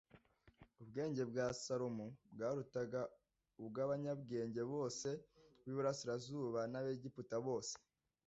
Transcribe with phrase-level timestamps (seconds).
[0.81, 3.01] ubwenge bwa salomo bwarutaga
[3.61, 5.09] ubw'abanyabwenge bose
[5.63, 7.73] b'iburasirazuba n'aba egiputa bose